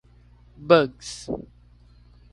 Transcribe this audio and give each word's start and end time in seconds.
bugs 0.65 1.05